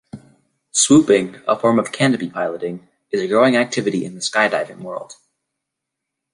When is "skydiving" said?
4.21-4.79